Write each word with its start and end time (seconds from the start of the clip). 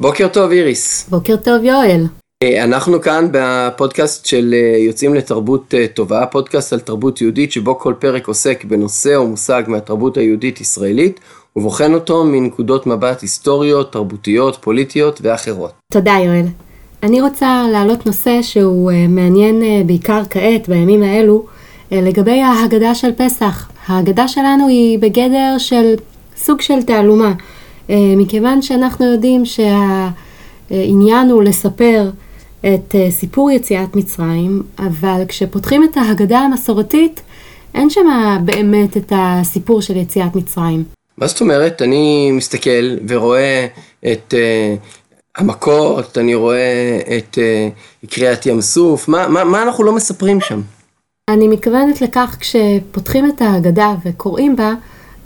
בוקר 0.00 0.28
טוב 0.28 0.50
איריס. 0.50 1.08
בוקר 1.08 1.36
טוב 1.36 1.64
יואל. 1.64 2.06
אה, 2.42 2.64
אנחנו 2.64 3.00
כאן 3.00 3.28
בפודקאסט 3.32 4.26
של 4.26 4.54
אה, 4.54 4.78
יוצאים 4.78 5.14
לתרבות 5.14 5.74
אה, 5.74 5.86
טובה, 5.94 6.26
פודקאסט 6.26 6.72
על 6.72 6.80
תרבות 6.80 7.20
יהודית 7.20 7.52
שבו 7.52 7.78
כל 7.78 7.94
פרק 7.98 8.28
עוסק 8.28 8.64
בנושא 8.64 9.16
או 9.16 9.26
מושג 9.26 9.62
מהתרבות 9.66 10.16
היהודית-ישראלית 10.16 11.20
ובוחן 11.56 11.94
אותו 11.94 12.24
מנקודות 12.24 12.86
מבט 12.86 13.22
היסטוריות, 13.22 13.92
תרבותיות, 13.92 14.56
פוליטיות 14.60 15.20
ואחרות. 15.22 15.72
תודה 15.92 16.16
יואל. 16.24 16.46
אני 17.02 17.20
רוצה 17.20 17.64
להעלות 17.72 18.06
נושא 18.06 18.42
שהוא 18.42 18.92
מעניין 19.08 19.86
בעיקר 19.86 20.22
כעת, 20.30 20.68
בימים 20.68 21.02
האלו, 21.02 21.46
לגבי 21.92 22.40
ההגדה 22.40 22.94
של 22.94 23.10
פסח. 23.16 23.68
ההגדה 23.86 24.28
שלנו 24.28 24.68
היא 24.68 24.98
בגדר 24.98 25.54
של 25.58 25.94
סוג 26.36 26.60
של 26.60 26.82
תעלומה, 26.82 27.32
מכיוון 27.88 28.62
שאנחנו 28.62 29.12
יודעים 29.12 29.42
שהעניין 30.70 31.30
הוא 31.30 31.42
לספר 31.42 32.10
את 32.60 32.94
אה, 32.94 33.10
סיפור 33.10 33.50
יציאת 33.50 33.96
מצרים, 33.96 34.62
אבל 34.78 35.22
כשפותחים 35.28 35.84
את 35.84 35.96
ההגדה 35.96 36.38
המסורתית, 36.38 37.20
אין 37.74 37.90
שם 37.90 38.06
באמת 38.44 38.96
את 38.96 39.12
הסיפור 39.16 39.82
של 39.82 39.96
יציאת 39.96 40.36
מצרים. 40.36 40.84
מה 41.18 41.26
זאת 41.26 41.40
אומרת? 41.40 41.82
אני 41.82 42.30
מסתכל 42.32 42.96
ורואה 43.08 43.66
את 44.12 44.34
uh, 44.34 45.40
המכות, 45.40 46.18
אני 46.18 46.34
רואה 46.34 47.00
את 47.18 47.38
uh, 47.38 48.06
קריעת 48.06 48.46
ים 48.46 48.60
סוף, 48.60 49.08
מה, 49.08 49.28
מה, 49.28 49.44
מה 49.44 49.62
אנחנו 49.62 49.84
לא 49.84 49.92
מספרים 49.92 50.40
שם? 50.40 50.60
אני 51.30 51.48
מתכוונת 51.48 52.00
לכך 52.00 52.36
כשפותחים 52.40 53.26
את 53.28 53.42
ההגדה 53.42 53.94
וקוראים 54.04 54.56
בה, 54.56 54.74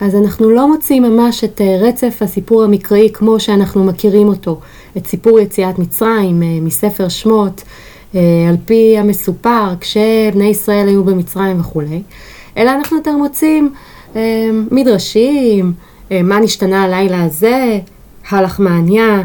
אז 0.00 0.14
אנחנו 0.14 0.50
לא 0.50 0.68
מוצאים 0.68 1.02
ממש 1.02 1.44
את 1.44 1.60
אה, 1.60 1.76
רצף 1.80 2.18
הסיפור 2.20 2.64
המקראי 2.64 3.08
כמו 3.12 3.40
שאנחנו 3.40 3.84
מכירים 3.84 4.28
אותו, 4.28 4.60
את 4.96 5.06
סיפור 5.06 5.40
יציאת 5.40 5.78
מצרים 5.78 6.42
אה, 6.42 6.48
מספר 6.60 7.08
שמות, 7.08 7.62
אה, 8.14 8.20
על 8.48 8.56
פי 8.64 8.98
המסופר, 8.98 9.74
כשבני 9.80 10.44
ישראל 10.44 10.88
היו 10.88 11.04
במצרים 11.04 11.60
וכולי, 11.60 12.02
אלא 12.56 12.70
אנחנו 12.70 12.96
יותר 12.96 13.16
מוצאים 13.16 13.72
מדרשים, 14.70 15.72
מה 16.10 16.40
נשתנה 16.40 16.82
הלילה 16.82 17.24
הזה, 17.24 17.78
הלחמניה, 18.30 19.22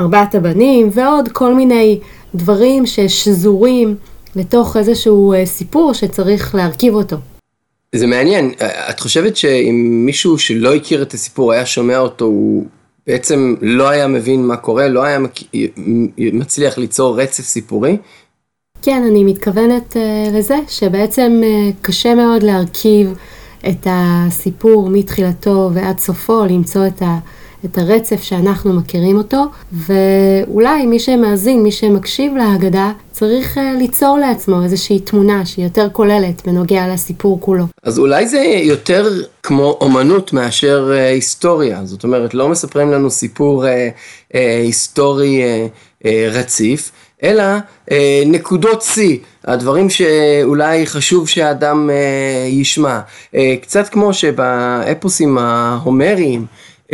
ארבעת 0.00 0.34
הבנים 0.34 0.90
ועוד 0.92 1.28
כל 1.28 1.54
מיני 1.54 1.98
דברים 2.34 2.86
ששזורים 2.86 3.94
לתוך 4.36 4.76
איזשהו 4.76 5.34
סיפור 5.44 5.92
שצריך 5.92 6.54
להרכיב 6.54 6.94
אותו. 6.94 7.16
זה 7.94 8.06
מעניין, 8.06 8.52
את 8.90 9.00
חושבת 9.00 9.36
שאם 9.36 10.02
מישהו 10.06 10.38
שלא 10.38 10.74
הכיר 10.74 11.02
את 11.02 11.14
הסיפור 11.14 11.52
היה 11.52 11.66
שומע 11.66 11.98
אותו, 11.98 12.24
הוא 12.24 12.66
בעצם 13.06 13.54
לא 13.60 13.88
היה 13.88 14.06
מבין 14.06 14.46
מה 14.46 14.56
קורה, 14.56 14.88
לא 14.88 15.02
היה 15.02 15.18
מצליח 16.18 16.78
ליצור 16.78 17.20
רצף 17.20 17.44
סיפורי? 17.44 17.96
כן, 18.82 19.02
אני 19.10 19.24
מתכוונת 19.24 19.96
uh, 19.96 20.36
לזה 20.36 20.58
שבעצם 20.68 21.40
uh, 21.42 21.74
קשה 21.82 22.14
מאוד 22.14 22.42
להרכיב 22.42 23.14
את 23.68 23.86
הסיפור 23.90 24.88
מתחילתו 24.90 25.70
ועד 25.74 25.98
סופו, 25.98 26.44
למצוא 26.44 26.86
את 26.86 27.02
ה... 27.02 27.18
את 27.64 27.78
הרצף 27.78 28.22
שאנחנו 28.22 28.72
מכירים 28.72 29.16
אותו, 29.16 29.44
ואולי 29.72 30.86
מי 30.86 30.98
שמאזין, 30.98 31.62
מי 31.62 31.72
שמקשיב 31.72 32.36
להגדה, 32.36 32.92
צריך 33.10 33.58
uh, 33.58 33.60
ליצור 33.78 34.18
לעצמו 34.18 34.62
איזושהי 34.62 35.00
תמונה 35.00 35.46
שהיא 35.46 35.64
יותר 35.64 35.88
כוללת 35.92 36.46
בנוגע 36.46 36.88
לסיפור 36.88 37.40
כולו. 37.40 37.64
אז 37.82 37.98
אולי 37.98 38.28
זה 38.28 38.38
יותר 38.62 39.08
כמו 39.42 39.78
אומנות 39.80 40.32
מאשר 40.32 40.92
uh, 40.92 41.12
היסטוריה, 41.14 41.80
זאת 41.84 42.04
אומרת, 42.04 42.34
לא 42.34 42.48
מספרים 42.48 42.90
לנו 42.90 43.10
סיפור 43.10 43.64
uh, 43.64 43.66
uh, 43.68 44.36
היסטורי 44.62 45.42
uh, 45.42 46.04
uh, 46.04 46.08
רציף, 46.30 46.92
אלא 47.22 47.44
uh, 47.88 47.92
נקודות 48.26 48.82
שיא, 48.82 49.18
הדברים 49.44 49.90
שאולי 49.90 50.86
חשוב 50.86 51.28
שהאדם 51.28 51.90
uh, 51.90 52.48
ישמע. 52.48 53.00
Uh, 53.34 53.36
קצת 53.62 53.88
כמו 53.88 54.14
שבאפוסים 54.14 55.38
ההומריים, 55.38 56.46
uh, 56.90 56.92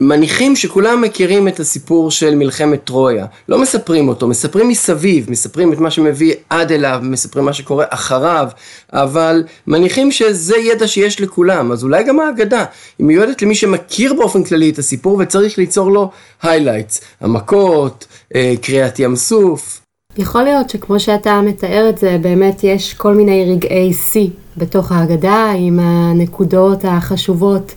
מניחים 0.00 0.56
שכולם 0.56 1.02
מכירים 1.02 1.48
את 1.48 1.60
הסיפור 1.60 2.10
של 2.10 2.34
מלחמת 2.34 2.84
טרויה. 2.84 3.26
לא 3.48 3.62
מספרים 3.62 4.08
אותו, 4.08 4.28
מספרים 4.28 4.68
מסביב, 4.68 5.30
מספרים 5.30 5.72
את 5.72 5.78
מה 5.78 5.90
שמביא 5.90 6.34
עד 6.50 6.72
אליו, 6.72 7.00
מספרים 7.02 7.44
מה 7.44 7.52
שקורה 7.52 7.84
אחריו, 7.88 8.48
אבל 8.92 9.44
מניחים 9.66 10.12
שזה 10.12 10.56
ידע 10.56 10.88
שיש 10.88 11.20
לכולם, 11.20 11.72
אז 11.72 11.84
אולי 11.84 12.04
גם 12.04 12.20
ההגדה 12.20 12.64
היא 12.98 13.06
מיועדת 13.06 13.42
למי 13.42 13.54
שמכיר 13.54 14.14
באופן 14.14 14.44
כללי 14.44 14.70
את 14.70 14.78
הסיפור 14.78 15.16
וצריך 15.20 15.58
ליצור 15.58 15.90
לו 15.90 16.10
highlights, 16.42 17.00
המכות, 17.20 18.06
אה, 18.34 18.54
קריאת 18.62 18.98
ים 18.98 19.16
סוף. 19.16 19.80
יכול 20.18 20.42
להיות 20.42 20.70
שכמו 20.70 21.00
שאתה 21.00 21.40
מתאר 21.40 21.88
את 21.88 21.98
זה, 21.98 22.18
באמת 22.20 22.64
יש 22.64 22.94
כל 22.94 23.14
מיני 23.14 23.52
רגעי 23.52 23.94
שיא 23.94 24.28
בתוך 24.56 24.92
ההגדה 24.92 25.52
עם 25.56 25.78
הנקודות 25.80 26.84
החשובות. 26.84 27.74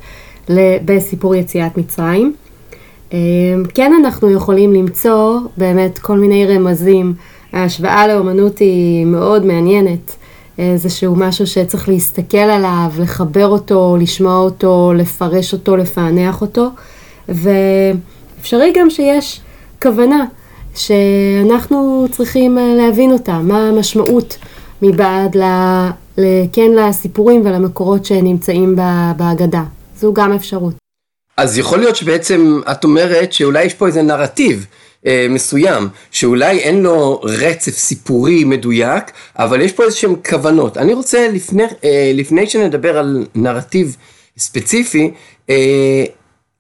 בסיפור 0.86 1.36
יציאת 1.36 1.78
מצרים. 1.78 2.34
אמ, 3.14 3.18
כן 3.74 3.94
אנחנו 4.00 4.32
יכולים 4.32 4.74
למצוא 4.74 5.40
באמת 5.58 6.00
כל 6.00 6.18
מיני 6.18 6.46
רמזים. 6.46 7.14
ההשוואה 7.54 8.08
לאומנות 8.08 8.60
היא 8.60 9.06
מאוד 9.06 9.46
מעניינת. 9.46 10.16
איזשהו 10.58 11.16
משהו 11.16 11.48
שצריך 11.48 11.90
להסתכל 11.90 12.38
עליו, 12.38 12.92
לחבר 13.00 13.48
אותו, 13.48 13.98
לשמוע 14.00 14.38
אותו, 14.38 14.94
לפרש 14.96 15.54
אותו, 15.54 15.76
לפענח 15.78 16.42
אותו. 16.42 16.68
ואפשרי 17.30 18.74
גם 18.76 18.90
שיש 18.90 19.42
כוונה 19.82 20.26
שאנחנו 20.76 22.06
צריכים 22.12 22.58
להבין 22.78 23.12
אותה, 23.12 23.40
מה 23.40 23.70
המשמעות 23.70 24.38
מבעד 24.82 25.38
ל... 25.38 25.44
כן 26.54 26.72
לסיפורים 26.72 27.42
ולמקורות 27.46 28.06
שנמצאים 28.06 28.76
בהגדה. 29.18 29.64
זו 30.02 30.14
גם 30.14 30.34
אפשרות. 30.34 30.74
אז 31.38 31.58
יכול 31.58 31.80
להיות 31.80 31.96
שבעצם 31.96 32.62
את 32.72 32.84
אומרת 32.84 33.34
שאולי 33.34 33.64
יש 33.64 33.74
פה 33.74 33.88
איזה 33.88 34.02
נרטיב 34.02 34.66
אה, 35.06 35.28
מסוים, 35.30 35.90
שאולי 36.12 36.60
אין 36.60 36.84
לו 36.84 37.20
רצף 37.24 37.72
סיפורי 37.72 38.44
מדויק, 38.44 39.04
אבל 39.36 39.62
יש 39.62 39.72
פה 39.72 39.84
איזה 39.84 39.96
שהם 39.96 40.16
כוונות. 40.30 40.78
אני 40.78 40.94
רוצה 40.94 41.28
לפני, 41.28 41.64
אה, 41.84 42.12
לפני 42.14 42.48
שנדבר 42.48 42.98
על 42.98 43.26
נרטיב 43.36 43.96
ספציפי, 44.38 45.12
אה, 45.50 46.04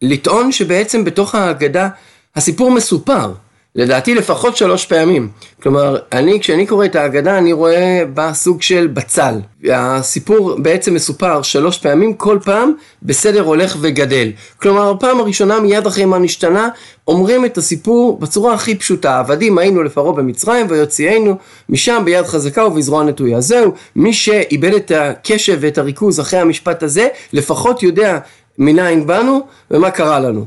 לטעון 0.02 0.52
שבעצם 0.52 1.04
בתוך 1.04 1.36
ההגדה 1.36 1.90
הסיפור 2.36 2.72
מסופר. 2.72 3.32
לדעתי 3.76 4.16
לפחות 4.16 4.58
שלוש 4.58 4.86
פעמים. 4.86 5.30
כלומר, 5.64 5.98
אני, 6.12 6.40
כשאני 6.40 6.68
קורא 6.68 6.86
את 6.86 6.96
ההגדה, 6.96 7.38
אני 7.38 7.54
רואה 7.54 8.04
בה 8.14 8.34
סוג 8.34 8.62
של 8.62 8.88
בצל. 8.88 9.40
הסיפור 9.72 10.56
בעצם 10.58 10.94
מסופר 10.94 11.42
שלוש 11.42 11.78
פעמים, 11.78 12.14
כל 12.14 12.40
פעם 12.44 12.74
בסדר 13.04 13.42
הולך 13.42 13.78
וגדל. 13.82 14.32
כלומר, 14.62 14.90
הפעם 14.90 15.20
הראשונה 15.20 15.60
מיד 15.60 15.88
אחרי 15.88 16.06
מה 16.06 16.20
נשתנה, 16.20 16.70
אומרים 17.08 17.46
את 17.46 17.58
הסיפור 17.58 18.20
בצורה 18.20 18.54
הכי 18.54 18.76
פשוטה. 18.76 19.20
עבדים 19.20 19.58
היינו 19.58 19.84
לפרעה 19.84 20.14
במצרים 20.14 20.66
ויוציאנו 20.70 21.38
משם 21.70 22.02
ביד 22.06 22.26
חזקה 22.26 22.66
ובזרוע 22.66 23.04
נטויה. 23.04 23.42
זהו, 23.42 23.74
מי 23.96 24.14
שאיבד 24.14 24.74
את 24.74 24.92
הקשב 24.96 25.58
ואת 25.62 25.78
הריכוז 25.78 26.20
אחרי 26.20 26.40
המשפט 26.40 26.84
הזה, 26.84 27.08
לפחות 27.34 27.84
יודע 27.84 28.20
מניין 28.58 29.08
באנו 29.08 29.42
ומה 29.72 29.92
קרה 29.92 30.20
לנו. 30.20 30.46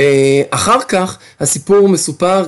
אה, 0.00 0.42
אחר 0.50 0.80
כך 0.80 1.18
הסיפור 1.40 1.88
מסופר 1.88 2.44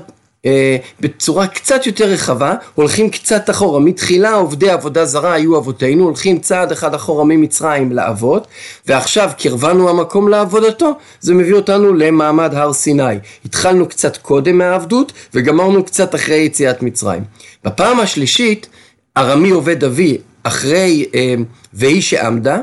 בצורה 1.01 1.47
קצת 1.47 1.87
יותר 1.87 2.05
רחבה, 2.05 2.55
הולכים 2.75 3.11
קצת 3.11 3.51
אחורה, 3.51 3.81
מתחילה 3.81 4.33
עובדי 4.33 4.71
עבודה 4.71 5.05
זרה 5.05 5.33
היו 5.33 5.59
אבותינו, 5.59 6.05
הולכים 6.05 6.39
צעד 6.39 6.73
אחד 6.73 6.95
אחורה 6.95 7.25
ממצרים 7.25 7.93
לאבות, 7.93 8.47
ועכשיו 8.87 9.31
קרבנו 9.39 9.89
המקום 9.89 10.29
לעבודתו, 10.29 10.93
זה 11.21 11.35
מביא 11.35 11.55
אותנו 11.55 11.95
למעמד 11.95 12.55
הר 12.55 12.73
סיני. 12.73 13.15
התחלנו 13.45 13.89
קצת 13.89 14.17
קודם 14.17 14.59
מהעבדות, 14.59 15.13
וגמרנו 15.35 15.85
קצת 15.85 16.15
אחרי 16.15 16.37
יציאת 16.37 16.83
מצרים. 16.83 17.25
בפעם 17.65 18.01
השלישית, 18.01 18.69
ארמי 19.17 19.51
עובד 19.51 19.85
אבי 19.85 20.19
אחרי 20.43 21.05
אה, 21.15 21.35
והיא 21.73 22.03
שעמדה, 22.03 22.59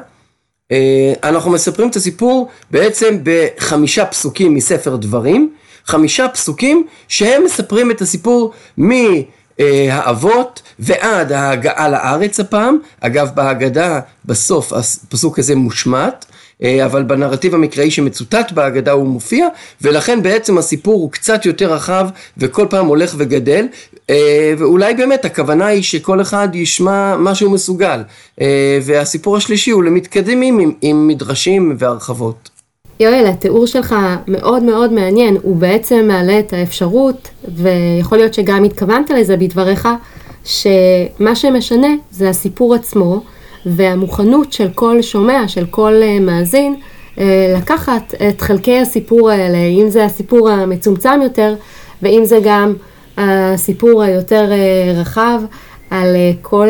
אה, 0.72 1.14
אנחנו 1.24 1.52
מספרים 1.52 1.90
את 1.90 1.96
הסיפור 1.96 2.50
בעצם 2.72 3.18
בחמישה 3.24 4.06
פסוקים 4.06 4.54
מספר 4.54 4.96
דברים, 4.96 5.50
חמישה 5.86 6.28
פסוקים 6.28 6.88
שהם 7.08 7.44
מספרים 7.46 7.92
את 7.92 8.02
הסיפור 8.02 8.52
מהאבות 8.78 10.62
ועד 10.80 11.32
ההגעה 11.32 11.90
לארץ 11.90 12.40
הפעם, 12.40 12.78
אגב 13.02 13.30
בהגדה 13.36 14.00
בסוף 14.26 14.74
הפסוק 14.74 15.40
הזה 15.40 15.56
מושמט, 15.56 16.26
אה, 16.64 16.86
אבל 16.86 17.04
בנרטיב 17.04 17.56
המקראי 17.56 17.92
שמצוטט 17.92 18.52
בהגדה 18.52 18.92
הוא 18.92 19.08
מופיע, 19.08 19.48
ולכן 19.82 20.24
בעצם 20.24 20.58
הסיפור 20.58 20.94
הוא 20.94 21.12
קצת 21.12 21.46
יותר 21.46 21.74
רחב 21.74 22.10
וכל 22.38 22.68
פעם 22.70 22.86
הולך 22.86 23.16
וגדל, 23.18 23.68
אה, 24.10 24.54
ואולי 24.58 24.94
באמת 24.94 25.26
הכוונה 25.26 25.66
היא 25.66 25.84
שכל 25.84 26.22
אחד 26.22 26.50
ישמע 26.54 27.18
מה 27.18 27.36
שהוא 27.36 27.52
מסוגל, 27.52 28.04
אה, 28.42 28.80
והסיפור 28.82 29.38
השלישי 29.38 29.72
הוא 29.72 29.84
למתקדמים 29.84 30.60
עם, 30.60 30.72
עם 30.82 31.08
מדרשים 31.08 31.76
והרחבות. 31.80 32.50
יואל, 33.00 33.26
התיאור 33.28 33.66
שלך 33.68 33.96
מאוד 34.28 34.64
מאוד 34.64 34.94
מעניין, 34.94 35.38
הוא 35.44 35.56
בעצם 35.56 36.06
מעלה 36.08 36.40
את 36.40 36.54
האפשרות, 36.54 37.30
ויכול 37.56 38.18
להיות 38.18 38.34
שגם 38.34 38.64
התכוונת 38.64 39.10
לזה 39.10 39.38
בדבריך, 39.38 39.88
שמה 40.46 41.36
שמשנה 41.36 41.88
זה 42.12 42.30
הסיפור 42.30 42.76
עצמו, 42.76 43.22
והמוכנות 43.66 44.54
של 44.54 44.70
כל 44.76 45.02
שומע, 45.02 45.48
של 45.48 45.66
כל 45.66 45.94
אה, 46.04 46.20
מאזין, 46.20 46.76
אה, 47.20 47.54
לקחת 47.58 48.14
את 48.30 48.42
חלקי 48.42 48.80
הסיפור 48.80 49.30
האלה, 49.30 49.58
אם 49.58 49.90
זה 49.90 50.06
הסיפור 50.06 50.50
המצומצם 50.50 51.20
יותר, 51.24 51.56
ואם 52.02 52.22
זה 52.26 52.40
גם 52.44 52.74
הסיפור 53.18 54.04
היותר 54.04 54.52
אה, 54.52 55.02
רחב 55.02 55.42
על 55.90 56.16
כל 56.42 56.68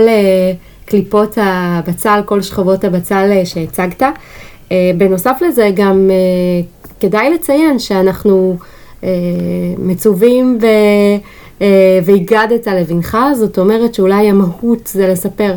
קליפות 0.85 1.37
הבצל, 1.41 2.21
כל 2.25 2.41
שכבות 2.41 2.83
הבצל 2.83 3.41
שהצגת. 3.45 4.03
בנוסף 4.97 5.39
לזה 5.47 5.69
גם 5.75 6.09
כדאי 6.99 7.29
לציין 7.33 7.79
שאנחנו 7.79 8.57
מצווים 9.77 10.57
ו... 10.61 10.65
והגדת 12.03 12.67
לבנך, 12.67 13.17
זאת 13.33 13.59
אומרת 13.59 13.93
שאולי 13.93 14.29
המהות 14.29 14.87
זה 14.87 15.07
לספר 15.07 15.53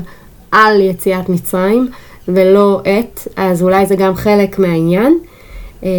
על 0.53 0.81
יציאת 0.81 1.29
מצרים 1.29 1.89
ולא 2.29 2.81
את, 2.83 3.21
אז 3.37 3.63
אולי 3.63 3.87
זה 3.87 3.97
גם 3.97 4.15
חלק 4.15 4.59
מהעניין. 4.59 5.19
אה, 5.85 5.91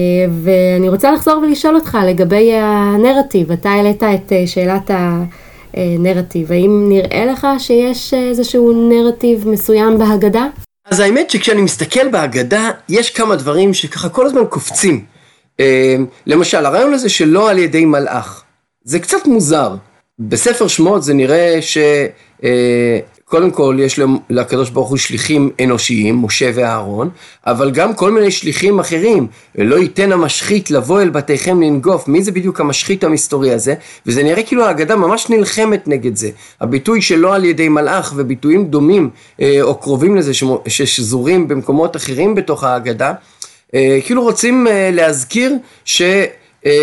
ואני 0.44 0.90
רוצה 0.90 1.12
לחזור 1.12 1.38
ולשאול 1.38 1.76
אותך 1.76 1.98
לגבי 2.08 2.54
הנרטיב, 2.54 3.52
אתה 3.52 3.70
העלית 3.70 4.04
את 4.04 4.34
אה, 4.34 4.48
שאלת 4.48 4.92
הנרטיב, 5.74 6.52
האם 6.52 6.86
נראה 6.90 7.26
לך 7.26 7.48
שיש 7.58 8.14
איזשהו 8.14 8.90
נרטיב 8.90 9.48
מסוים 9.48 9.98
בהגדה? 9.98 10.48
אז 10.86 11.00
האמת 11.00 11.30
שכשאני 11.30 11.62
מסתכל 11.62 12.08
בהגדה, 12.08 12.72
יש 12.90 13.10
כמה 13.10 13.36
דברים 13.36 13.74
שככה 13.74 14.10
כל 14.10 14.26
הזמן 14.26 14.46
קופצים. 14.50 15.06
אה, 15.60 15.96
למשל, 16.28 16.66
הרעיון 16.66 16.94
הזה 16.94 17.10
שלא 17.10 17.50
על 17.50 17.58
ידי 17.58 17.86
מלאך, 17.86 18.44
זה 18.84 19.00
קצת 19.00 19.26
מוזר. 19.26 19.76
בספר 20.20 20.68
שמות 20.68 21.04
זה 21.04 21.14
נראה 21.14 21.62
ש... 21.62 21.78
קודם 23.36 23.52
כל 23.52 23.78
יש 23.80 24.00
לקדוש 24.30 24.70
ברוך 24.70 24.90
הוא 24.90 24.98
שליחים 24.98 25.52
אנושיים, 25.64 26.16
משה 26.16 26.52
ואהרון, 26.54 27.10
אבל 27.48 27.72
גם 27.72 27.94
כל 27.94 28.12
מיני 28.12 28.32
שליחים 28.32 28.80
אחרים, 28.80 29.28
ולא 29.56 29.76
ייתן 29.76 30.12
המשחית 30.12 30.72
לבוא 30.72 31.02
אל 31.02 31.10
בתיכם 31.10 31.62
לנגוף, 31.62 32.08
מי 32.08 32.24
זה 32.24 32.32
בדיוק 32.32 32.60
המשחית 32.60 33.04
המסתורי 33.04 33.52
הזה? 33.52 33.74
וזה 34.06 34.24
נראה 34.24 34.44
כאילו 34.44 34.66
ההגדה 34.66 34.96
ממש 34.96 35.30
נלחמת 35.30 35.88
נגד 35.88 36.16
זה. 36.16 36.30
הביטוי 36.62 37.02
שלא 37.02 37.36
על 37.36 37.46
ידי 37.46 37.70
מלאך 37.70 38.14
וביטויים 38.16 38.66
דומים 38.66 39.10
אה, 39.42 39.58
או 39.62 39.76
קרובים 39.76 40.16
לזה 40.16 40.32
ששזורים 40.68 41.48
במקומות 41.48 41.96
אחרים 41.96 42.36
בתוך 42.36 42.64
ההגדה, 42.64 43.14
אה, 43.74 44.00
כאילו 44.06 44.24
רוצים 44.24 44.68
אה, 44.68 44.90
להזכיר 44.94 45.54
שהכל 45.86 46.74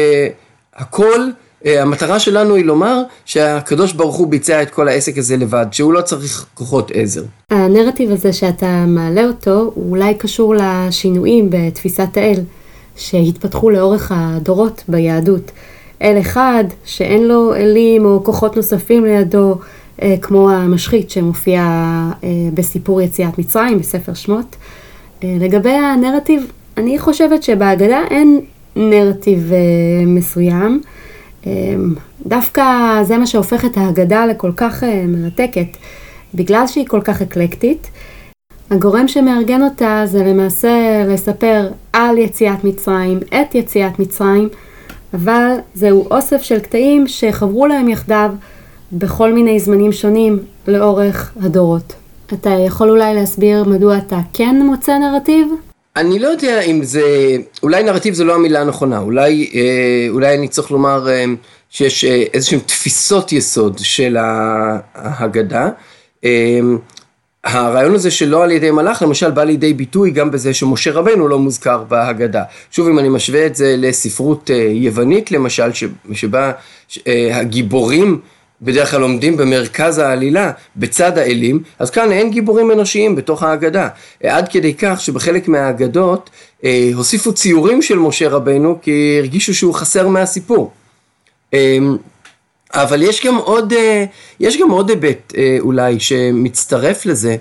המטרה 1.64 2.19
שלנו 2.19 2.55
היא 2.55 2.64
לומר 2.64 3.03
שהקדוש 3.25 3.93
ברוך 3.93 4.17
הוא 4.17 4.26
ביצע 4.26 4.62
את 4.62 4.70
כל 4.70 4.88
העסק 4.88 5.19
הזה 5.19 5.37
לבד, 5.37 5.67
שהוא 5.73 5.93
לא 5.93 6.00
צריך 6.00 6.47
כוחות 6.55 6.91
עזר. 6.94 7.23
הנרטיב 7.50 8.11
הזה 8.11 8.32
שאתה 8.32 8.85
מעלה 8.88 9.25
אותו, 9.25 9.73
הוא 9.75 9.91
אולי 9.91 10.14
קשור 10.14 10.55
לשינויים 10.55 11.50
בתפיסת 11.50 12.17
האל 12.17 12.41
שהתפתחו 12.97 13.70
לאורך 13.70 14.12
הדורות 14.14 14.82
ביהדות. 14.88 15.50
אל 16.03 16.20
אחד 16.20 16.64
שאין 16.85 17.29
לו 17.29 17.55
אלים 17.55 18.05
או 18.05 18.25
כוחות 18.25 18.56
נוספים 18.56 19.05
לידו, 19.05 19.59
אה, 20.03 20.14
כמו 20.23 20.50
המשחית 20.50 21.11
שמופיע 21.11 21.61
אה, 21.61 22.29
בסיפור 22.55 23.00
יציאת 23.00 23.38
מצרים 23.38 23.79
בספר 23.79 24.14
שמות. 24.14 24.56
לגבי 25.25 25.70
הנרטיב, 25.70 26.53
אני 26.76 26.99
חושבת 26.99 27.43
שבהגדה 27.43 28.00
אין 28.11 28.41
נרטיב 28.76 29.53
מסוים. 30.06 30.81
אמ, 31.46 31.94
דווקא 32.26 32.64
זה 33.02 33.18
מה 33.18 33.26
שהופך 33.26 33.64
את 33.64 33.76
ההגדה 33.76 34.26
לכל 34.26 34.52
כך 34.56 34.84
אה, 34.84 35.04
מרתקת, 35.08 35.76
בגלל 36.34 36.66
שהיא 36.66 36.86
כל 36.86 37.00
כך 37.00 37.22
אקלקטית. 37.22 37.90
הגורם 38.70 39.08
שמארגן 39.08 39.62
אותה 39.62 40.02
זה 40.04 40.24
למעשה 40.24 41.04
לספר 41.08 41.70
על 41.92 42.18
יציאת 42.18 42.64
מצרים, 42.64 43.18
את 43.18 43.54
יציאת 43.54 43.98
מצרים, 43.98 44.48
אבל 45.14 45.54
זהו 45.74 46.06
אוסף 46.10 46.42
של 46.42 46.58
קטעים 46.58 47.08
שחברו 47.08 47.66
להם 47.66 47.88
יחדיו 47.88 48.32
בכל 48.92 49.32
מיני 49.32 49.60
זמנים 49.60 49.92
שונים 49.92 50.38
לאורך 50.68 51.32
הדורות. 51.42 51.94
אתה 52.32 52.50
יכול 52.50 52.90
אולי 52.90 53.14
להסביר 53.14 53.64
מדוע 53.64 53.98
אתה 53.98 54.18
כן 54.32 54.62
מוצא 54.66 54.98
נרטיב? 54.98 55.71
אני 55.96 56.18
לא 56.18 56.28
יודע 56.28 56.60
אם 56.60 56.84
זה, 56.84 57.36
אולי 57.62 57.82
נרטיב 57.82 58.14
זה 58.14 58.24
לא 58.24 58.34
המילה 58.34 58.60
הנכונה, 58.60 58.98
אולי, 58.98 59.50
אה, 59.54 60.06
אולי 60.10 60.34
אני 60.34 60.48
צריך 60.48 60.70
לומר 60.70 61.08
אה, 61.10 61.24
שיש 61.70 62.04
אה, 62.04 62.24
איזשהן 62.34 62.58
תפיסות 62.58 63.32
יסוד 63.32 63.78
של 63.78 64.16
ההגדה. 64.94 65.68
הרעיון 67.44 67.94
הזה 67.94 68.10
שלא 68.10 68.44
על 68.44 68.50
ידי 68.50 68.70
מלאך 68.70 69.02
למשל 69.02 69.30
בא 69.30 69.44
לידי 69.44 69.74
ביטוי 69.74 70.10
גם 70.10 70.30
בזה 70.30 70.54
שמשה 70.54 70.92
רבנו 70.92 71.28
לא 71.28 71.38
מוזכר 71.38 71.84
בהגדה. 71.88 72.42
שוב 72.70 72.88
אם 72.88 72.98
אני 72.98 73.08
משווה 73.08 73.46
את 73.46 73.56
זה 73.56 73.74
לספרות 73.78 74.50
יוונית 74.70 75.30
למשל 75.30 75.70
שבה 76.12 76.52
הגיבורים 77.32 78.20
בדרך 78.62 78.91
כלל 78.91 79.03
עומדים 79.03 79.37
במרכז 79.37 79.99
העלילה, 79.99 80.50
בצד 80.76 81.19
האלים, 81.19 81.62
אז 81.79 81.91
כאן 81.91 82.12
אין 82.12 82.31
גיבורים 82.31 82.70
אנושיים 82.70 83.17
בתוך 83.17 83.43
ההגדה. 83.43 83.88
עד 84.23 84.49
כדי 84.49 84.75
כך 84.75 85.00
שבחלק 85.00 85.49
מהאגדות 85.49 86.31
אה, 86.64 86.91
הוסיפו 86.94 87.32
ציורים 87.32 87.82
של 87.82 87.99
משה 87.99 88.29
רבנו 88.29 88.79
כי 88.82 89.17
הרגישו 89.19 89.55
שהוא 89.55 89.75
חסר 89.75 90.09
מהסיפור. 90.09 90.73
אה, 91.55 91.79
אבל 92.75 93.03
יש 93.03 93.26
גם 93.26 93.37
עוד, 93.37 93.73
אה, 93.73 94.05
יש 94.41 94.61
גם 94.61 94.70
עוד 94.70 94.91
היבט 94.91 95.35
אה, 95.37 95.56
אולי 95.61 96.00
שמצטרף 96.00 97.06
לזה, 97.06 97.37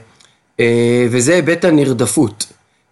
אה, 0.59 1.05
וזה 1.09 1.35
היבט 1.35 1.65
הנרדפות. 1.65 2.45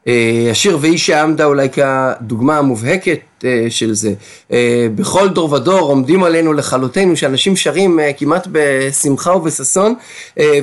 אה, 0.08 0.48
השיר 0.52 0.78
והיא 0.82 0.98
שעמדה 0.98 1.46
אולי 1.46 1.68
כדוגמה 1.70 2.58
המובהקת 2.58 3.20
של 3.70 3.94
זה. 3.94 4.14
אה, 4.52 4.88
בכל 4.96 5.30
דור 5.30 5.54
ודור 5.54 5.80
עומדים 5.80 6.24
עלינו 6.24 6.54
לכלותנו, 6.54 7.18
שאנשים 7.18 7.56
שרים 7.56 8.00
כמעט 8.18 8.48
בשמחה 8.52 9.36
ובששון, 9.36 9.96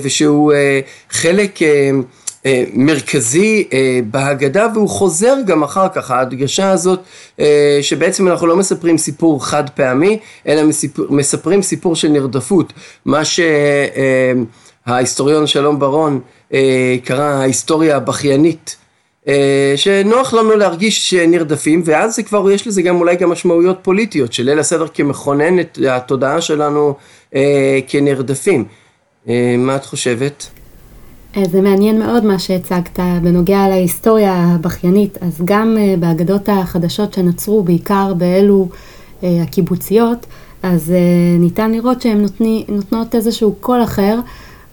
ושהוא 0.03 0.53
חלק 1.11 1.59
מרכזי 2.73 3.69
בהגדה 4.11 4.67
והוא 4.75 4.89
חוזר 4.89 5.35
גם 5.47 5.63
אחר 5.63 5.89
כך, 5.95 6.11
ההדגשה 6.11 6.71
הזאת 6.71 7.01
שבעצם 7.83 8.29
אנחנו 8.29 8.47
לא 8.47 8.57
מספרים 8.57 8.99
סיפור 8.99 9.47
חד 9.47 9.71
פעמי, 9.71 10.19
אלא 10.47 10.63
מספרים 11.09 11.63
סיפור 11.63 11.97
של 11.97 12.09
נרדפות, 12.09 12.73
מה 13.05 13.23
שההיסטוריון 14.87 15.47
שלום 15.47 15.79
ברון 15.79 16.21
קרא 17.05 17.25
ההיסטוריה 17.25 17.97
הבכיינית 17.97 18.77
אה, 18.81 18.86
שנוח 19.77 20.35
לנו 20.35 20.57
להרגיש 20.57 21.15
נרדפים 21.15 21.83
ואז 21.85 22.17
זה 22.17 22.23
כבר 22.23 22.51
יש 22.51 22.67
לזה 22.67 22.83
גם 22.83 22.97
אולי 22.97 23.17
גם 23.17 23.31
משמעויות 23.31 23.79
פוליטיות 23.83 24.33
של 24.33 24.43
ליל 24.43 24.59
הסדר 24.59 24.87
כמכונן 24.95 25.61
את 25.61 25.79
התודעה 25.91 26.41
שלנו 26.41 26.95
אה, 27.35 27.79
כנרדפים. 27.89 28.65
אה, 29.29 29.55
מה 29.59 29.77
את 29.77 29.85
חושבת? 29.85 30.47
זה 31.51 31.61
מעניין 31.61 31.99
מאוד 31.99 32.25
מה 32.25 32.39
שהצגת 32.39 32.99
בנוגע 33.23 33.69
להיסטוריה 33.69 34.35
הבכיינית, 34.35 35.19
אז 35.21 35.41
גם 35.45 35.77
באגדות 35.99 36.49
החדשות 36.49 37.15
שנוצרו, 37.15 37.63
בעיקר 37.63 38.15
באלו 38.15 38.69
הקיבוציות, 39.23 40.27
אז 40.63 40.93
ניתן 41.39 41.73
לראות 41.73 42.03
שהן 42.03 42.27
נותנות 42.69 43.15
איזשהו 43.15 43.55
קול 43.61 43.83
אחר, 43.83 44.19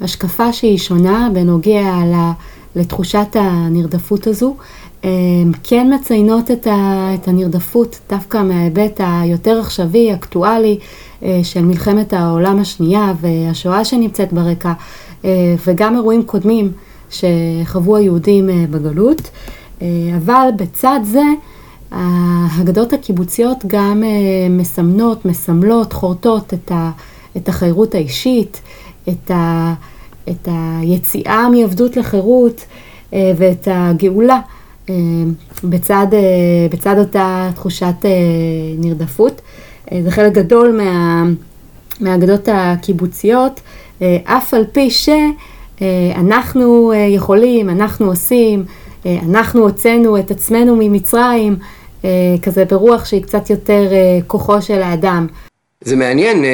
השקפה 0.02 0.54
שהיא 0.54 0.78
שונה 0.78 1.30
בנוגע 1.34 1.82
ל... 2.06 2.32
לתחושת 2.76 3.28
הנרדפות 3.36 4.28
הזו. 4.28 4.56
כן 5.64 5.94
מציינות 5.96 6.52
את, 6.52 7.28
הנרדפות 7.28 8.00
דווקא 8.10 8.38
מההיבט 8.38 9.00
היותר 9.04 9.60
עכשווי, 9.60 10.14
אקטואלי, 10.14 10.80
אה, 11.24 11.40
של 11.44 11.66
מלחמת 11.66 12.14
העולם 12.14 12.60
השנייה 12.60 13.14
והשואה 13.22 13.86
שנמצאת 13.86 14.34
ברקע, 14.34 14.74
אה, 15.26 15.56
וגם 15.68 15.96
אירועים 15.96 16.24
קודמים 16.24 16.72
שחוו 17.10 17.96
היהודים 17.96 18.50
אה, 18.50 18.66
בגלות. 18.70 19.30
אבל 20.18 20.50
בצד 20.58 21.00
זה, 21.04 21.24
ההגדות 21.92 22.94
הקיבוציות 22.94 23.58
גם 23.68 24.04
מסמנות, 24.50 25.26
מסמלות, 25.26 25.94
חורטות 25.94 26.54
את, 26.54 26.72
את 27.38 27.50
החירות 27.50 27.96
האישית, 27.96 28.62
את 29.10 29.32
ה... 29.32 29.74
את 30.30 30.48
היציאה 30.52 31.50
מעבדות 31.50 31.98
לחירות 31.98 32.66
אה, 33.14 33.32
ואת 33.38 33.68
הגאולה 33.72 34.40
אה, 34.90 34.96
בצד, 35.64 36.08
אה, 36.14 36.68
בצד 36.72 37.00
אותה 37.00 37.50
תחושת 37.56 37.96
נרדפות. 38.78 39.42
זה 40.04 40.12
חלק 40.12 40.34
גדול 40.34 40.82
מה, 40.82 41.24
מהאגדות 42.00 42.50
הקיבוציות, 42.52 43.62
אף 44.24 44.54
על 44.54 44.66
פי 44.72 44.90
שאנחנו 45.82 46.94
יכולים, 47.10 47.70
אנחנו 47.70 48.06
עושים, 48.06 48.66
אנחנו 49.06 49.62
הוצאנו 49.62 50.20
את 50.20 50.32
עצמנו 50.32 50.76
ממצרים, 50.80 51.56
כזה 52.42 52.66
ברוח 52.66 53.06
שהיא 53.06 53.24
קצת 53.24 53.50
יותר 53.50 53.92
כוחו 54.28 54.62
של 54.62 54.82
האדם. 54.82 55.28
זה 55.86 55.96
מעניין, 55.96 56.46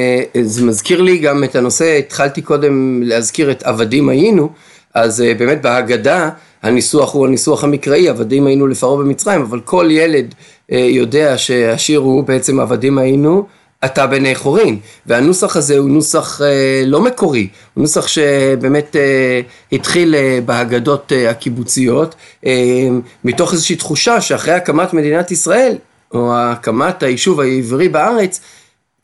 זה 0.42 0.66
מזכיר 0.66 1.02
לי 1.02 1.18
גם 1.18 1.44
את 1.44 1.56
הנושא, 1.56 1.98
התחלתי 1.98 2.42
קודם 2.42 3.04
להזכיר 3.04 3.52
את 3.52 3.64
עבדים 3.64 4.10
היינו, 4.10 4.50
אז 4.94 5.24
באמת 5.38 5.62
בהגדה 5.62 6.30
הניסוח 6.64 7.14
הוא 7.14 7.28
הניסוח 7.28 7.64
המקראי, 7.64 8.10
עבדים 8.10 8.48
היינו 8.48 8.68
לפרעה 8.68 8.98
במצרים, 8.98 9.42
אבל 9.42 9.60
כל 9.60 9.88
ילד 9.92 10.36
יודע 10.70 11.38
שהשיר 11.38 12.00
הוא 12.00 12.24
בעצם 12.24 12.60
עבדים 12.60 12.98
היינו 12.98 13.46
אתה 13.86 14.08
בני 14.08 14.36
חורין, 14.36 14.80
והנוסח 15.06 15.56
הזה 15.56 15.78
הוא 15.78 15.90
נוסח 15.90 16.42
אה, 16.42 16.84
לא 16.86 17.02
מקורי, 17.02 17.48
הוא 17.74 17.82
נוסח 17.82 18.08
שבאמת 18.08 18.96
אה, 18.96 19.42
התחיל 19.72 20.16
אה, 20.16 20.40
בהגדות 20.46 21.12
אה, 21.12 21.30
הקיבוציות, 21.30 22.16
אה, 22.46 22.88
מתוך 23.24 23.54
איזושהי 23.54 23.76
תחושה 23.76 24.22
שאחרי 24.22 24.54
הקמת 24.54 24.94
מדינת 24.94 25.32
ישראל, 25.32 25.76
או 26.14 26.32
הקמת 26.36 27.04
היישוב 27.04 27.40
העברי 27.42 27.90
בארץ, 27.90 28.42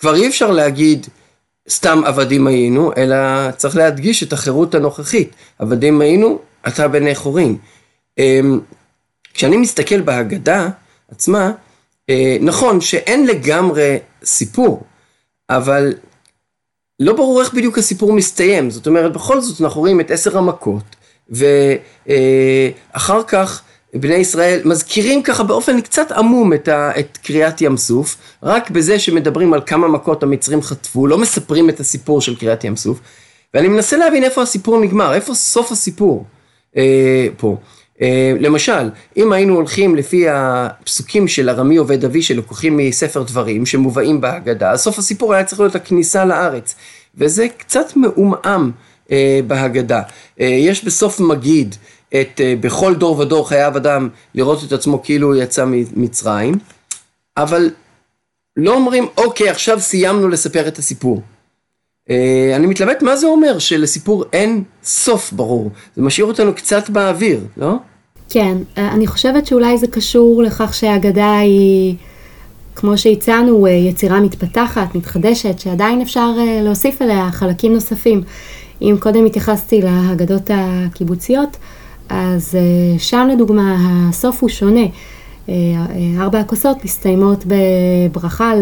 כבר 0.05 0.15
אי 0.15 0.27
אפשר 0.27 0.51
להגיד 0.51 1.07
סתם 1.69 2.01
עבדים 2.05 2.47
היינו, 2.47 2.91
אלא 2.97 3.51
צריך 3.51 3.75
להדגיש 3.75 4.23
את 4.23 4.33
החירות 4.33 4.75
הנוכחית, 4.75 5.35
עבדים 5.59 6.01
היינו, 6.01 6.39
אתה 6.67 6.87
בני 6.87 7.15
חורין. 7.15 7.57
אה, 8.19 8.39
כשאני 9.33 9.57
מסתכל 9.57 10.01
בהגדה 10.01 10.69
עצמה, 11.11 11.51
אה, 12.09 12.37
נכון 12.41 12.81
שאין 12.81 13.27
לגמרי 13.27 13.97
סיפור, 14.23 14.83
אבל 15.49 15.93
לא 16.99 17.13
ברור 17.13 17.41
איך 17.41 17.53
בדיוק 17.53 17.77
הסיפור 17.77 18.13
מסתיים, 18.13 18.69
זאת 18.69 18.87
אומרת 18.87 19.13
בכל 19.13 19.41
זאת 19.41 19.61
אנחנו 19.61 19.81
רואים 19.81 19.99
את 19.99 20.11
עשר 20.11 20.37
המכות 20.37 20.95
ואחר 21.29 23.23
כך 23.23 23.61
בני 23.95 24.15
ישראל 24.15 24.61
מזכירים 24.65 25.23
ככה 25.23 25.43
באופן 25.43 25.81
קצת 25.81 26.11
עמום 26.11 26.53
את, 26.53 26.67
ה, 26.67 26.99
את 26.99 27.17
קריאת 27.23 27.61
ים 27.61 27.77
סוף, 27.77 28.17
רק 28.43 28.69
בזה 28.69 28.99
שמדברים 28.99 29.53
על 29.53 29.61
כמה 29.65 29.87
מכות 29.87 30.23
המצרים 30.23 30.61
חטפו, 30.61 31.07
לא 31.07 31.17
מספרים 31.17 31.69
את 31.69 31.79
הסיפור 31.79 32.21
של 32.21 32.35
קריאת 32.35 32.63
ים 32.63 32.75
סוף, 32.75 32.99
ואני 33.53 33.67
מנסה 33.67 33.97
להבין 33.97 34.23
איפה 34.23 34.41
הסיפור 34.41 34.81
נגמר, 34.81 35.13
איפה 35.13 35.33
סוף 35.33 35.71
הסיפור 35.71 36.25
אה, 36.77 37.27
פה. 37.37 37.57
אה, 38.01 38.33
למשל, 38.39 38.89
אם 39.17 39.33
היינו 39.33 39.55
הולכים 39.55 39.95
לפי 39.95 40.25
הפסוקים 40.29 41.27
של 41.27 41.49
ארמי 41.49 41.77
עובד 41.77 42.05
אבי 42.05 42.21
שלקוחים 42.21 42.77
מספר 42.77 43.23
דברים 43.23 43.65
שמובאים 43.65 44.21
בהגדה, 44.21 44.77
סוף 44.77 44.99
הסיפור 44.99 45.33
היה 45.33 45.43
צריך 45.43 45.61
להיות 45.61 45.75
הכניסה 45.75 46.25
לארץ, 46.25 46.75
וזה 47.17 47.47
קצת 47.57 47.95
מעומעם 47.95 48.71
אה, 49.11 49.39
בהגדה. 49.47 50.01
אה, 50.39 50.45
יש 50.45 50.85
בסוף 50.85 51.19
מגיד 51.19 51.75
את 52.21 52.41
בכל 52.59 52.95
דור 52.95 53.19
ודור 53.19 53.49
חייב 53.49 53.75
אדם 53.75 54.09
לראות 54.35 54.63
את 54.63 54.71
עצמו 54.71 55.03
כאילו 55.03 55.27
הוא 55.27 55.35
יצא 55.35 55.65
ממצרים, 55.67 56.55
אבל 57.37 57.69
לא 58.57 58.73
אומרים 58.73 59.07
אוקיי 59.17 59.49
עכשיו 59.49 59.79
סיימנו 59.79 60.29
לספר 60.29 60.67
את 60.67 60.77
הסיפור. 60.77 61.21
אני 62.55 62.67
מתלבט 62.67 63.01
מה 63.01 63.15
זה 63.17 63.27
אומר 63.27 63.59
שלסיפור 63.59 64.23
אין 64.33 64.63
סוף 64.83 65.33
ברור, 65.33 65.69
זה 65.95 66.01
משאיר 66.01 66.27
אותנו 66.27 66.55
קצת 66.55 66.89
באוויר, 66.89 67.39
לא? 67.57 67.75
כן, 68.29 68.57
אני 68.77 69.07
חושבת 69.07 69.45
שאולי 69.45 69.77
זה 69.77 69.87
קשור 69.87 70.43
לכך 70.43 70.73
שהאגדה 70.73 71.37
היא, 71.37 71.95
כמו 72.75 72.97
שהצענו, 72.97 73.67
יצירה 73.67 74.19
מתפתחת, 74.19 74.95
מתחדשת, 74.95 75.59
שעדיין 75.59 76.01
אפשר 76.01 76.31
להוסיף 76.63 77.01
אליה 77.01 77.29
חלקים 77.31 77.73
נוספים. 77.73 78.23
אם 78.81 78.95
קודם 78.99 79.25
התייחסתי 79.25 79.81
להגדות 79.81 80.49
הקיבוציות, 80.53 81.57
אז 82.09 82.57
שם 82.97 83.27
לדוגמה 83.33 83.75
הסוף 84.09 84.41
הוא 84.41 84.49
שונה. 84.49 84.85
ארבע 86.19 86.39
הכוסות 86.39 86.85
מסתיימות 86.85 87.45
בברכה 87.47 88.53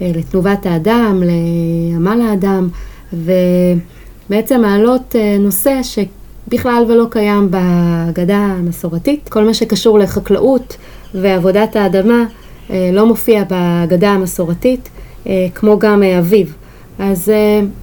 לתנובת 0.00 0.66
האדם, 0.66 1.22
לעמל 1.24 2.20
האדם, 2.20 2.68
ובעצם 3.12 4.60
מעלות 4.60 5.14
נושא 5.40 5.80
שבכלל 5.82 6.84
ולא 6.88 7.06
קיים 7.10 7.50
בהגדה 7.50 8.36
המסורתית. 8.36 9.28
כל 9.28 9.44
מה 9.44 9.54
שקשור 9.54 9.98
לחקלאות 9.98 10.76
ועבודת 11.14 11.76
האדמה 11.76 12.24
לא 12.70 13.06
מופיע 13.06 13.44
בהגדה 13.44 14.10
המסורתית, 14.10 14.88
כמו 15.54 15.78
גם 15.78 16.02
אביב. 16.02 16.54
אז 16.98 17.32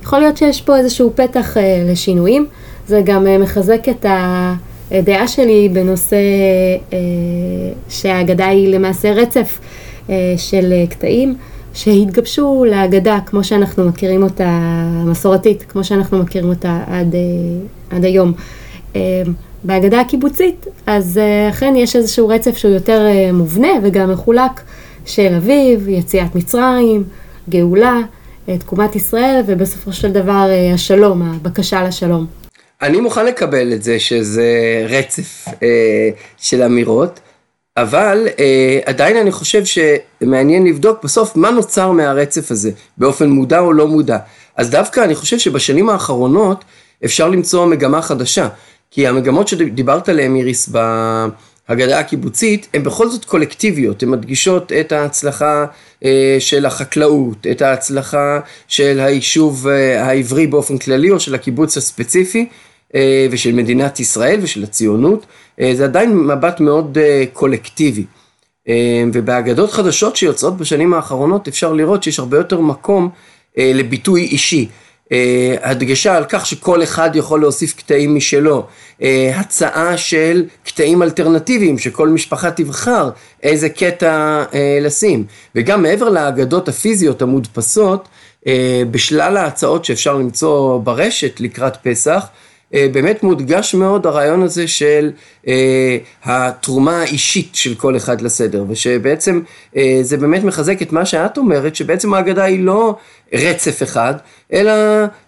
יכול 0.03 0.19
להיות 0.19 0.37
שיש 0.37 0.61
פה 0.61 0.77
איזשהו 0.77 1.11
פתח 1.15 1.57
לשינויים. 1.91 2.45
זה 2.87 3.01
גם 3.05 3.27
מחזק 3.39 3.89
את 3.89 4.05
הדעה 4.93 5.27
שלי 5.27 5.69
בנושא 5.73 6.17
שהאגדה 7.89 8.47
היא 8.47 8.67
למעשה 8.67 9.11
רצף 9.11 9.59
של 10.37 10.73
קטעים. 10.89 11.35
שהתגבשו 11.73 12.65
להגדה 12.69 13.19
כמו 13.25 13.43
שאנחנו 13.43 13.85
מכירים 13.85 14.23
אותה, 14.23 14.59
מסורתית, 15.05 15.63
כמו 15.63 15.83
שאנחנו 15.83 16.19
מכירים 16.19 16.49
אותה 16.49 16.83
עד, 16.87 17.15
אה, 17.15 17.19
עד 17.97 18.05
היום. 18.05 18.33
אה, 18.95 19.21
בהגדה 19.63 20.01
הקיבוצית, 20.01 20.67
אז 20.87 21.17
אה, 21.17 21.49
אכן 21.49 21.73
יש 21.77 21.95
איזשהו 21.95 22.27
רצף 22.27 22.57
שהוא 22.57 22.71
יותר 22.71 23.07
מובנה 23.33 23.67
וגם 23.83 24.11
מחולק 24.11 24.61
של 25.05 25.33
אביב, 25.37 25.89
יציאת 25.89 26.35
מצרים, 26.35 27.03
גאולה, 27.49 27.99
תקומת 28.59 28.95
ישראל 28.95 29.41
ובסופו 29.45 29.93
של 29.93 30.11
דבר 30.11 30.49
השלום, 30.73 31.21
הבקשה 31.21 31.83
לשלום. 31.83 32.42
אני 32.83 33.01
מוכן 33.01 33.25
לקבל 33.25 33.73
את 33.73 33.83
זה 33.83 33.99
שזה 33.99 34.47
רצף 34.89 35.47
אה, 35.63 36.09
של 36.37 36.61
אמירות. 36.61 37.19
אבל 37.77 38.27
אה, 38.39 38.79
עדיין 38.85 39.17
אני 39.17 39.31
חושב 39.31 39.63
שמעניין 39.65 40.67
לבדוק 40.67 41.03
בסוף 41.03 41.35
מה 41.35 41.51
נוצר 41.51 41.91
מהרצף 41.91 42.51
הזה, 42.51 42.71
באופן 42.97 43.29
מודע 43.29 43.59
או 43.59 43.73
לא 43.73 43.87
מודע. 43.87 44.17
אז 44.57 44.69
דווקא 44.69 45.03
אני 45.03 45.15
חושב 45.15 45.39
שבשנים 45.39 45.89
האחרונות 45.89 46.63
אפשר 47.05 47.29
למצוא 47.29 47.65
מגמה 47.65 48.01
חדשה, 48.01 48.47
כי 48.91 49.07
המגמות 49.07 49.47
שדיברת 49.47 50.09
עליהן 50.09 50.35
איריס 50.35 50.69
בהגדה 50.69 51.99
הקיבוצית, 51.99 52.67
הן 52.73 52.83
בכל 52.83 53.09
זאת 53.09 53.25
קולקטיביות, 53.25 54.03
הן 54.03 54.09
מדגישות 54.09 54.71
את 54.71 54.91
ההצלחה 54.91 55.65
אה, 56.05 56.37
של 56.39 56.65
החקלאות, 56.65 57.47
את 57.51 57.61
ההצלחה 57.61 58.39
של 58.67 58.99
היישוב 58.99 59.67
אה, 59.67 60.05
העברי 60.05 60.47
באופן 60.47 60.77
כללי 60.77 61.11
או 61.11 61.19
של 61.19 61.35
הקיבוץ 61.35 61.77
הספציפי. 61.77 62.47
אה, 62.95 63.27
ושל 63.31 63.51
מדינת 63.51 63.99
ישראל 63.99 64.39
ושל 64.43 64.63
הציונות, 64.63 65.25
אה, 65.59 65.71
זה 65.75 65.83
עדיין 65.83 66.17
מבט 66.17 66.59
מאוד 66.59 66.97
אה, 66.97 67.23
קולקטיבי. 67.33 68.05
ובאגדות 69.13 69.71
חדשות 69.71 70.15
שיוצאות 70.15 70.57
בשנים 70.57 70.93
האחרונות 70.93 71.47
אפשר 71.47 71.73
לראות 71.73 72.03
שיש 72.03 72.19
הרבה 72.19 72.37
יותר 72.37 72.59
מקום 72.59 73.09
לביטוי 73.57 74.21
אישי. 74.21 74.69
הדגשה 75.61 76.17
על 76.17 76.25
כך 76.29 76.45
שכל 76.45 76.83
אחד 76.83 77.15
יכול 77.15 77.41
להוסיף 77.41 77.73
קטעים 77.73 78.15
משלו, 78.15 78.65
הצעה 79.33 79.97
של 79.97 80.45
קטעים 80.65 81.03
אלטרנטיביים 81.03 81.77
שכל 81.77 82.09
משפחה 82.09 82.51
תבחר 82.51 83.09
איזה 83.43 83.69
קטע 83.69 84.43
לשים 84.81 85.25
וגם 85.55 85.81
מעבר 85.81 86.09
לאגדות 86.09 86.67
הפיזיות 86.67 87.21
המודפסות 87.21 88.07
בשלל 88.91 89.37
ההצעות 89.37 89.85
שאפשר 89.85 90.17
למצוא 90.17 90.79
ברשת 90.79 91.39
לקראת 91.39 91.77
פסח 91.77 92.27
באמת 92.73 93.23
מודגש 93.23 93.75
מאוד 93.75 94.07
הרעיון 94.07 94.43
הזה 94.43 94.67
של 94.67 95.11
אה, 95.47 95.97
התרומה 96.23 97.01
האישית 97.01 97.55
של 97.55 97.75
כל 97.75 97.97
אחד 97.97 98.21
לסדר, 98.21 98.65
ושבעצם 98.69 99.41
אה, 99.77 99.99
זה 100.01 100.17
באמת 100.17 100.43
מחזק 100.43 100.81
את 100.81 100.91
מה 100.91 101.05
שאת 101.05 101.37
אומרת, 101.37 101.75
שבעצם 101.75 102.13
ההגדה 102.13 102.43
היא 102.43 102.63
לא 102.63 102.95
רצף 103.33 103.83
אחד, 103.83 104.13
אלא 104.53 104.71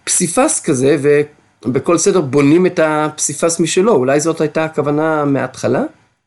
פסיפס 0.04 0.62
כזה, 0.66 0.98
ובכל 1.66 1.98
סדר 1.98 2.22
בונים 2.22 2.66
את 2.66 2.80
הפסיפס 2.84 3.60
משלו, 3.60 3.96
אולי 3.96 4.20
זאת 4.20 4.42
הייתה 4.42 4.64
הכוונה 4.66 5.26
מההתחלה? 5.26 5.84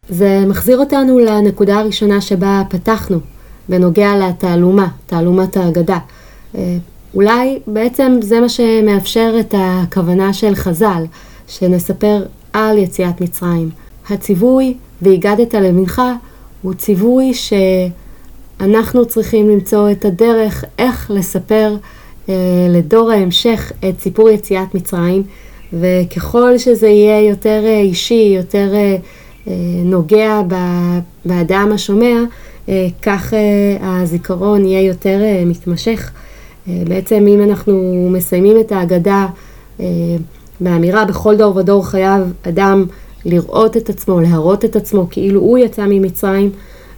זה 0.09 0.45
מחזיר 0.47 0.79
אותנו 0.79 1.19
לנקודה 1.19 1.79
הראשונה 1.79 2.21
שבה 2.21 2.63
פתחנו, 2.71 3.21
בנוגע 3.69 4.11
לתעלומה, 4.17 4.89
תעלומת 5.07 5.57
ההגדה. 5.57 5.99
אולי 7.15 7.59
בעצם 7.67 8.19
זה 8.23 8.41
מה 8.41 8.49
שמאפשר 8.49 9.35
את 9.41 9.55
הכוונה 9.59 10.33
של 10.33 10.55
חז"ל, 10.55 11.05
שנספר 11.49 12.23
על 12.53 12.79
יציאת 12.79 13.21
מצרים. 13.21 13.71
הציווי 14.11 14.75
והגדת 15.03 15.55
למנחה 15.55 16.15
הוא 16.63 16.75
ציווי 16.75 17.33
שאנחנו 18.61 19.05
צריכים 19.07 19.49
למצוא 19.49 19.91
את 19.91 20.05
הדרך 20.05 20.65
איך 20.79 21.11
לספר 21.15 21.77
אה, 22.29 22.35
לדור 22.69 23.11
ההמשך 23.11 23.73
את 23.89 24.01
סיפור 24.01 24.31
יציאת 24.31 24.75
מצרים, 24.75 25.23
וככל 25.73 26.59
שזה 26.59 26.89
יהיה 26.89 27.29
יותר 27.29 27.63
אה, 27.65 27.81
אישי, 27.81 28.33
יותר 28.37 28.75
אה, 28.75 28.97
אה, 29.49 29.53
נוגע 29.85 30.41
באדם 31.25 31.71
השומע, 31.75 32.17
אה, 32.69 32.87
כך 33.03 33.35
אה, 33.35 34.01
הזיכרון 34.03 34.65
יהיה 34.65 34.83
יותר 34.83 35.21
אה, 35.23 35.43
מתמשך. 35.47 36.11
אה, 36.69 36.83
בעצם 36.89 37.27
אם 37.29 37.43
אנחנו 37.43 38.09
מסיימים 38.13 38.61
את 38.61 38.73
ההגדה 38.73 39.27
אה, 39.81 39.87
באמירה 40.61 41.05
בכל 41.05 41.37
דור 41.37 41.57
ודור 41.57 41.87
חייב 41.87 42.33
אדם 42.43 42.87
לראות 43.25 43.77
את 43.77 43.89
עצמו, 43.89 44.21
להראות 44.21 44.65
את 44.65 44.77
עצמו 44.77 45.07
כאילו 45.11 45.41
הוא 45.41 45.59
יצא 45.59 45.85
ממצרים, 45.89 46.51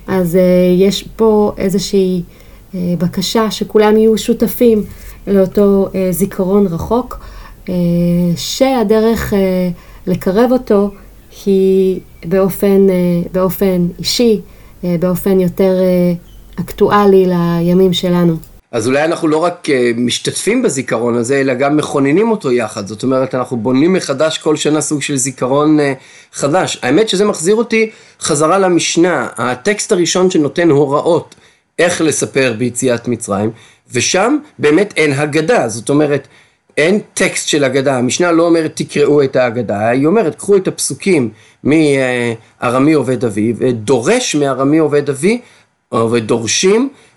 אז 0.07 0.39
יש 0.79 1.09
פה 1.17 1.53
איזושהי 1.59 2.23
בקשה 2.75 3.50
שכולם 3.50 3.97
יהיו 3.97 4.19
שותפים 4.19 4.83
לאותו 5.27 5.89
זיכרון 6.11 6.67
רחוק, 6.67 7.21
שהדרך 8.37 9.33
לקרב 10.07 10.53
אותו 10.53 10.91
היא 11.47 12.00
באופן, 12.25 12.87
באופן 13.33 13.87
אישי, 13.99 14.41
באופן 14.83 15.41
יותר 15.41 15.75
אקטואלי 16.61 17.27
לימים 17.27 17.93
שלנו. 17.93 18.50
אז 18.73 18.87
אולי 18.87 19.05
אנחנו 19.05 19.29
לא 19.29 19.37
רק 19.37 19.71
אה, 19.71 19.91
משתתפים 19.97 20.62
בזיכרון 20.62 21.15
הזה, 21.15 21.41
אלא 21.41 21.55
גם 21.55 21.77
מכוננים 21.77 22.31
אותו 22.31 22.53
יחד. 22.53 22.87
זאת 22.87 23.03
אומרת, 23.03 23.35
אנחנו 23.35 23.57
בונים 23.57 23.93
מחדש 23.93 24.39
כל 24.39 24.57
שנה 24.57 24.81
סוג 24.81 25.03
של 25.03 25.17
זיכרון 25.17 25.81
אה, 25.81 25.93
חדש. 26.33 26.79
האמת 26.83 27.09
שזה 27.09 27.25
מחזיר 27.25 27.55
אותי 27.55 27.91
חזרה 28.21 28.59
למשנה, 28.59 29.29
הטקסט 29.37 29.93
הראשון 29.93 30.31
שנותן 30.31 30.71
הוראות 30.71 31.35
איך 31.79 32.00
לספר 32.00 32.55
ביציאת 32.59 33.09
מצרים, 33.09 33.50
ושם 33.93 34.39
באמת 34.59 34.95
אין 34.97 35.12
הגדה. 35.12 35.69
זאת 35.69 35.89
אומרת, 35.89 36.29
אין 36.77 37.00
טקסט 37.15 37.49
של 37.49 37.65
הגדה. 37.65 37.99
המשנה 37.99 38.33
לא 38.33 38.43
אומרת 38.47 38.73
תקראו 38.75 39.23
את 39.23 39.37
ההגדה, 39.37 39.89
היא 39.89 40.07
אומרת 40.07 40.35
קחו 40.35 40.57
את 40.57 40.69
הפסוקים 40.69 41.31
מארמי 41.65 42.93
עובד 42.93 43.25
אבי, 43.25 43.53
ודורש 43.59 44.35
מארמי 44.35 44.79
עובד 44.79 45.11
אבי 45.11 45.41
ודורשים 46.11 46.89
אה, 46.93 47.10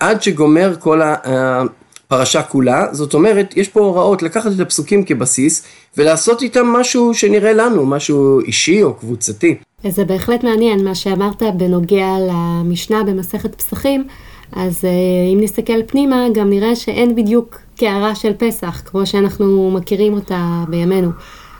עד 0.00 0.22
שגומר 0.22 0.74
כל 0.78 1.00
הפרשה 1.04 2.42
כולה, 2.42 2.86
זאת 2.92 3.14
אומרת 3.14 3.56
יש 3.56 3.68
פה 3.68 3.80
הוראות 3.80 4.22
לקחת 4.22 4.52
את 4.52 4.60
הפסוקים 4.60 5.04
כבסיס 5.04 5.62
ולעשות 5.96 6.42
איתם 6.42 6.66
משהו 6.66 7.14
שנראה 7.14 7.52
לנו, 7.52 7.86
משהו 7.86 8.40
אישי 8.40 8.82
או 8.82 8.94
קבוצתי. 8.94 9.54
זה 9.88 10.04
בהחלט 10.04 10.44
מעניין 10.44 10.84
מה 10.84 10.94
שאמרת 10.94 11.42
בנוגע 11.56 12.08
למשנה 12.28 13.04
במסכת 13.04 13.54
פסחים, 13.54 14.06
אז 14.52 14.84
אה, 14.84 14.90
אם 15.32 15.38
נסתכל 15.40 15.82
פנימה 15.86 16.26
גם 16.34 16.50
נראה 16.50 16.76
שאין 16.76 17.14
בדיוק 17.16 17.58
קערה 17.76 18.14
של 18.14 18.32
פסח 18.38 18.82
כמו 18.84 19.06
שאנחנו 19.06 19.70
מכירים 19.70 20.14
אותה 20.14 20.64
בימינו, 20.68 21.10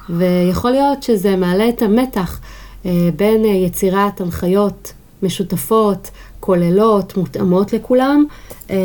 ויכול 0.09 0.71
להיות 0.71 1.03
שזה 1.03 1.37
מעלה 1.37 1.69
את 1.69 1.83
המתח 1.83 2.41
אה, 2.87 2.91
בין 3.17 3.45
יצירת 3.45 4.21
הנחיות 4.21 4.93
משותפות, 5.23 6.11
כוללות, 6.47 7.17
מותאמות 7.17 7.73
לכולם, 7.73 8.25
אה, 8.71 8.77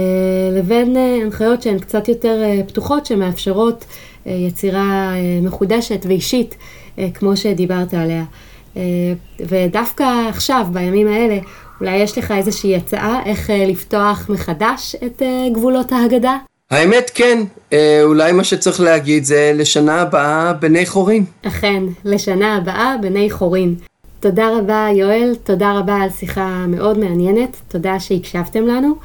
לבין 0.51 0.97
אה, 0.97 1.19
הנחיות 1.23 1.61
שהן 1.61 1.79
קצת 1.79 2.07
יותר 2.07 2.43
אה, 2.43 2.59
פתוחות, 2.67 3.05
שמאפשרות 3.05 3.85
יצירה 4.25 5.13
מחודשת 5.41 6.05
ואישית, 6.07 6.55
כמו 7.13 7.37
שדיברת 7.37 7.93
עליה. 7.93 8.23
ודווקא 9.39 10.03
עכשיו, 10.29 10.65
בימים 10.73 11.07
האלה, 11.07 11.37
אולי 11.79 11.97
יש 11.97 12.17
לך 12.17 12.31
איזושהי 12.31 12.75
הצעה 12.75 13.19
איך 13.25 13.49
לפתוח 13.67 14.29
מחדש 14.29 14.95
את 15.05 15.21
גבולות 15.53 15.91
ההגדה? 15.91 16.37
האמת 16.71 17.11
כן, 17.13 17.43
אולי 18.03 18.31
מה 18.31 18.43
שצריך 18.43 18.81
להגיד 18.81 19.23
זה 19.23 19.51
לשנה 19.55 20.01
הבאה 20.01 20.53
בני 20.53 20.85
חורין. 20.85 21.25
אכן, 21.47 21.83
לשנה 22.05 22.55
הבאה 22.55 22.95
בני 23.01 23.29
חורין. 23.29 23.75
תודה 24.21 24.57
רבה 24.57 24.87
יואל, 24.95 25.35
תודה 25.43 25.79
רבה 25.79 25.95
על 25.95 26.09
שיחה 26.09 26.65
מאוד 26.67 26.97
מעניינת, 26.99 27.57
תודה 27.67 27.99
שהקשבתם 27.99 28.67
לנו. 28.67 28.95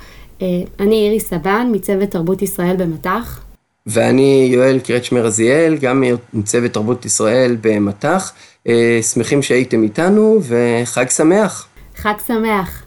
אה, 0.43 0.47
אני 0.81 1.07
אירי 1.07 1.21
סבן 1.21 1.69
מצוות 1.73 2.11
תרבות 2.11 2.43
ישראל 2.43 2.77
במטח. 2.77 3.41
ואני 3.87 4.49
יואל 4.53 4.79
קרצ'מר 4.79 5.21
רזיאל, 5.21 5.77
גם 5.77 6.05
מצוות 6.35 6.73
תרבות 6.73 7.05
ישראל 7.05 7.57
במטח. 7.61 8.33
אה, 8.69 8.99
שמחים 9.13 9.43
שהייתם 9.43 9.83
איתנו 9.83 10.41
וחג 10.43 11.09
שמח. 11.09 11.67
חג 11.97 12.15
שמח. 12.27 12.83